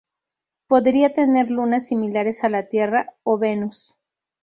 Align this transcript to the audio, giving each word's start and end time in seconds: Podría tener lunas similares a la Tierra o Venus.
Podría 0.65 1.13
tener 1.13 1.51
lunas 1.51 1.85
similares 1.85 2.43
a 2.43 2.49
la 2.49 2.67
Tierra 2.69 3.13
o 3.21 3.37
Venus. 3.37 3.93